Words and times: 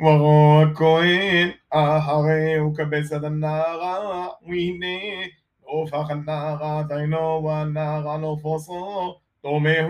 وراء 0.00 0.62
الكوين 0.62 1.54
أحري 1.74 2.60
وكبسة 2.60 3.26
النار 3.26 3.80
ويني 4.48 5.30
وفخ 5.62 6.10
النار 6.10 6.82
دينو 6.82 7.40
والنار 7.40 8.20
نفوسو 8.20 9.14
دومه 9.44 9.88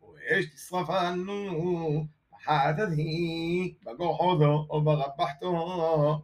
وإيش 0.00 0.54
تصرف 0.54 0.90
عنه 0.90 2.06
حاتته 2.32 3.74
بقعده 3.86 4.66
وبربحته 4.70 6.22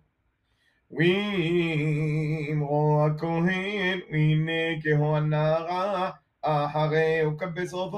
ويم 0.91 2.65
روى 2.65 3.07
الكوهين 3.07 4.03
وينيك 4.13 4.89
هو 4.89 5.19
النار 5.19 6.15
أحري 6.45 7.25
وكبسه 7.25 7.95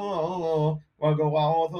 وقرعه 0.98 1.74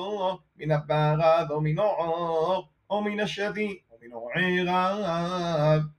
من 0.57 0.73
البارد 0.73 1.53
من 1.53 1.81
عرق 1.81 2.78
ومن 2.91 3.21
الشذي 3.21 3.85
ومن 3.91 4.31
عيران 4.35 5.91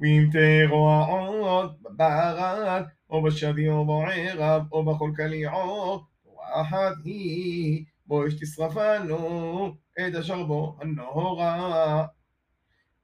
ويمتغوا 0.00 0.90
عود 0.90 1.82
ببغت 1.82 2.88
وبالشذي 3.08 3.68
وبعيرب 3.68 4.72
وبخل 4.72 5.16
كليعو 5.16 6.02
واحد 6.24 6.94
هي 7.06 7.86
بوش 8.06 8.34
تصرفانو 8.34 9.76
إذا 9.98 10.20
شربوا 10.20 10.82
النهورا 10.82 12.10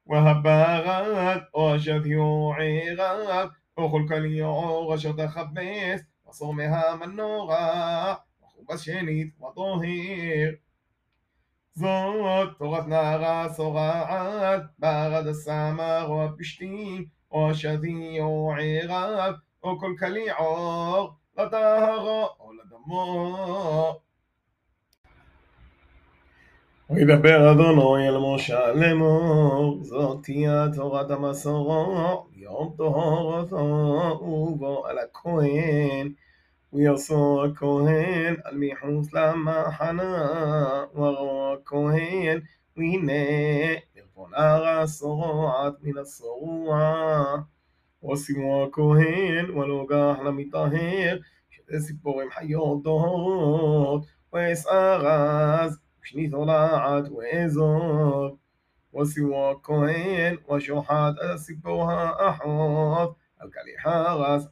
وهبغت 0.07 1.43
وشذي 1.55 2.17
وعيرب 2.17 3.51
وخل 3.77 4.09
كليعو 4.09 4.93
غشط 4.93 5.21
خبيث 5.21 6.03
وصومها 6.25 6.97
منورا 6.97 8.25
وخبس 8.41 8.83
شنيد 8.83 9.35
وطهير 9.41 10.66
זאת 11.77 12.49
תורת 12.59 12.87
נערה 12.87 13.49
סורעת, 13.49 14.63
ברד 14.79 15.27
הסמר 15.27 16.07
או 16.09 16.25
הפשתים, 16.25 17.05
או 17.33 17.51
השדי 17.51 18.21
או 18.21 18.53
ערב, 18.61 19.35
או 19.63 19.79
כל 19.79 19.93
קליעור, 19.99 21.11
לטהרו 21.39 22.29
או 22.41 22.51
לדמו. 22.53 24.01
וידבר 26.91 27.53
אדוני 27.53 28.09
אל 28.09 28.19
משה 28.19 28.73
לאמור, 28.73 29.79
זאת 29.83 30.23
תהיה 30.23 30.67
תורת 30.75 31.11
המסורו, 31.11 32.27
יום 32.33 32.75
טהרתו, 32.77 33.57
ובו 34.23 34.87
על 34.87 34.99
הכהן. 34.99 36.13
ויעשו 36.74 37.44
הכהן 37.46 38.36
על 38.44 38.58
מחוץ 38.58 39.14
למחנה, 39.14 40.86
וראו 40.96 41.54
הכהן, 41.54 42.40
והנה 42.78 43.14
ערבון 43.96 44.32
הרע 44.34 44.88
שורעת 44.88 45.74
מן 45.82 45.98
השרוע. 45.98 47.36
ושימו 48.12 48.64
הכהן 48.64 49.50
ולוגח 49.50 50.16
למטהר, 50.26 51.18
שזה 51.50 51.88
ציפורים 51.88 52.30
חיות 52.32 52.84
טהורות, 52.84 54.06
ואסער 54.34 55.08
אז, 55.08 55.80
ושנית 56.04 56.34
עולעת 56.34 57.04
ואזור. 57.10 58.38
ושימו 59.02 59.52
הכהן 59.52 60.36
ושוחט 60.56 61.14
את 61.14 61.30
הציפור 61.34 61.92
האחות, 61.92 63.16
על 63.40 63.50
כלי 63.52 63.80
חרס, 63.84 64.48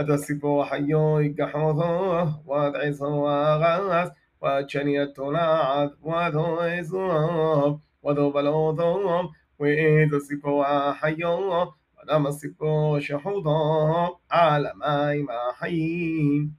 أتسبو 0.00 0.64
حيو 0.64 1.18
يقحوثوه 1.18 2.42
وادعيسو 2.46 3.06
وغاس 3.06 4.10
واتشني 4.40 4.98
وادو 5.18 5.90
وذويسوهم 6.02 7.80
وذوبلوثوهم 8.02 9.28
وإتسبو 9.58 10.64
حيو 10.92 11.72
ولما 11.98 12.30
سبو 12.30 12.98
شحوضهم 12.98 14.10
على 14.30 14.72
ماي 14.76 15.22
ما 15.22 15.52
حيين 15.58 16.56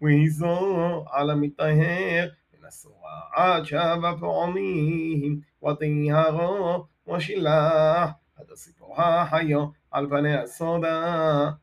ويزو 0.00 1.04
على 1.06 1.34
مطهر 1.34 2.30
من 2.58 2.66
السواعات 2.66 3.64
شباب 3.64 4.24
عميهم 4.24 5.42
وطيهره 5.60 6.88
وشلاح 7.06 8.16
هذا 8.38 8.54
سبوها 8.54 9.24
حيو 9.24 9.72
على 9.92 10.06
بني 10.06 10.42
الصدى 10.42 11.60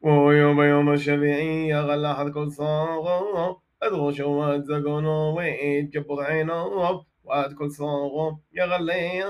ويوم 0.00 0.62
يوم 0.62 0.92
الشبيعي 0.92 1.68
يغلحت 1.68 2.28
كل 2.34 2.50
صغو 2.52 3.60
أدغش 3.82 4.20
وأتزقنو 4.20 5.36
ويتجبط 5.36 6.18
عينو 6.18 7.04
وأد 7.24 7.52
كل 7.52 7.70
صغو 7.70 8.38
يغليح 8.52 9.26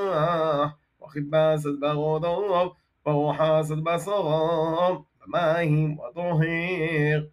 وخباست 1.00 1.68
بغضو 1.68 2.72
במים 5.27 5.97
ובוהר. 5.99 7.25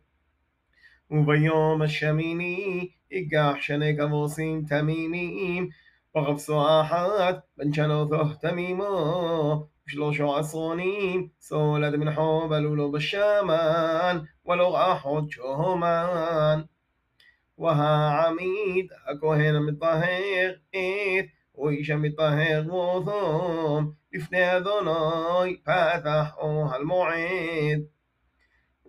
וביום 1.10 1.82
השמיני 1.82 2.88
יגח 3.10 3.54
שני 3.60 3.92
גבוסים 3.92 4.64
תמימים, 4.68 5.68
וחפשו 6.16 6.80
אחת 6.80 7.38
בן 7.56 7.72
שלותו 7.72 8.34
תמימו, 8.40 9.66
ושלושו 9.86 10.36
עשרונים 10.36 11.28
סולד 11.40 11.96
מנחו 11.96 12.48
בלולו 12.48 12.92
בשמן, 12.92 14.18
ולא 14.46 14.74
ראה 14.74 14.98
חוד 14.98 15.30
שומן. 15.30 16.60
והעמיד 17.58 18.86
הכהן 19.06 19.54
המטהר 19.54 20.52
את 20.70 21.26
ואיש 21.57 21.89
המטהר 21.89 22.63
ותום 22.67 23.91
לפני 24.13 24.57
אדוני 24.57 25.57
פתח 25.63 26.35
אוהל 26.37 26.83
מועד. 26.83 27.81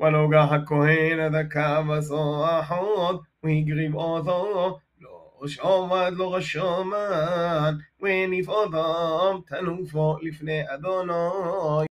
ולוגח 0.00 0.48
הכהן 0.50 1.20
עד 1.20 1.34
הקו 1.34 1.94
הסוחוד 1.94 3.22
והגריב 3.42 3.94
אותו 3.94 4.78
לא 5.00 5.48
שומד 5.48 6.12
לא 6.16 6.34
רשומן 6.34 7.74
וניף 8.02 8.48
אותם 8.48 9.40
תנופו 9.46 10.16
לפני 10.22 10.62
אדוני. 10.74 11.86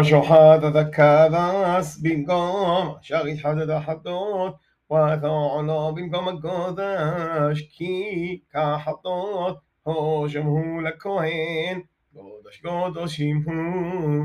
ושוחט 0.00 0.60
את 0.68 0.76
הכבש 0.76 1.96
במקום 2.02 2.94
אשר 3.00 3.26
התחדד 3.26 3.70
החטות 3.70 4.56
وثعلى 4.90 5.92
במקום 5.94 6.28
הקודש, 6.28 7.62
כי 7.70 8.40
כחטות 8.50 9.58
הושם 9.82 10.42
הוא 10.42 10.82
לכהן, 10.82 11.80
קודש 12.12 12.60
קודשים 12.60 13.42
הוא. 13.44 14.24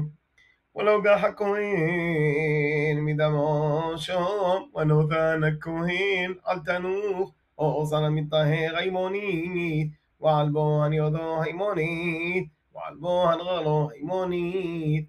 ולוגח 0.75 1.23
הכהן 1.23 2.99
מדמו 2.99 3.81
שום, 3.97 4.69
ונותן 4.75 5.41
הכהן 5.43 6.33
על 6.43 6.59
תנוך, 6.65 7.33
אוזן 7.57 8.03
המטהר 8.03 8.77
הימונית, 8.77 9.91
ועל 10.21 10.49
בו 10.49 10.83
הניודו 10.83 11.41
הימונית, 11.43 12.47
ועל 12.75 12.95
בו 12.95 13.29
הנרלו 13.29 13.89
הימונית. 13.93 15.05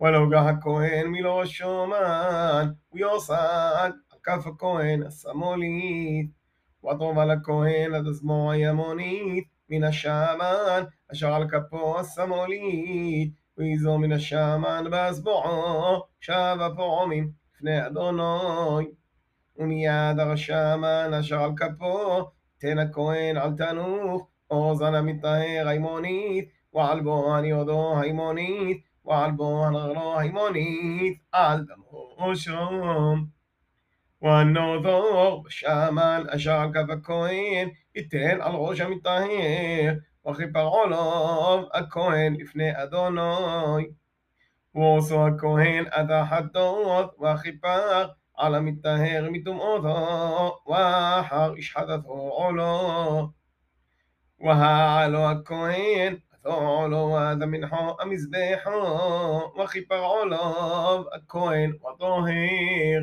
ולוגח 0.00 0.42
הכהן 0.46 1.06
מלא 1.06 1.46
שומן, 1.46 2.68
ויוסק 2.92 3.92
כף 4.23 4.47
הכהן 4.47 5.03
השמאלית, 5.03 6.29
וטוב 6.83 7.19
על 7.19 7.31
הכהן 7.31 7.93
עד 7.93 8.07
הזמור 8.07 8.51
הימונית, 8.51 9.47
מן 9.69 9.83
השמן 9.83 10.83
אשר 11.11 11.33
על 11.33 11.49
כפו 11.49 11.99
השמאלית, 11.99 13.33
ואיזו 13.57 13.97
מן 13.97 14.11
השמן 14.11 14.85
באזבועו, 14.91 16.03
שבע 16.19 16.69
פעמים 16.75 17.31
לפני 17.55 17.87
אדוני. 17.87 18.91
ומיד 19.57 20.19
הרשמן 20.19 21.13
אשר 21.19 21.43
על 21.43 21.51
כפו, 21.57 22.29
תן 22.57 22.79
הכהן 22.79 23.37
על 23.37 23.53
תנוך, 23.57 24.27
אוזן 24.51 24.95
המטהר 24.95 25.67
הימונית, 25.67 26.49
ועל 26.73 27.01
בו 27.01 27.35
הניודו 27.35 27.99
הימונית, 27.99 28.83
ועל 29.05 29.31
בו 29.31 29.65
הנרלו 29.65 30.19
הימונית, 30.19 31.17
על 31.31 31.65
דמו 31.65 32.35
שום. 32.35 33.38
والنذور 34.21 35.49
شمال 35.49 36.29
أشعل 36.29 36.71
כף 36.73 36.89
הכהן 36.89 37.69
ייתן 37.95 38.41
על 38.41 38.51
ראש 38.55 38.79
המטהר 38.79 39.93
וכיפר 40.29 40.65
עולב 40.65 41.65
הכהן 41.73 42.35
לפני 42.39 42.83
אדוני 42.83 43.87
ועושו 44.75 45.27
הכהן 45.27 45.85
עד 45.91 46.11
החטאות 46.11 47.15
וכיפר 47.21 48.07
על 48.37 48.55
המטהר 48.55 49.27
מטומאותו 49.31 50.57
ואחר 50.67 51.53
ישחטתו 51.57 52.11
עולו 52.11 53.27
והעלו 54.39 55.29
הכהן 55.29 56.15
עולו 56.43 57.17
עד 57.17 57.41
המנחו 57.41 57.95
המזבחו 57.99 58.71
וכיפר 59.63 59.99
עולב 59.99 61.05
הכהן 61.13 61.71
וטוהר 61.73 63.01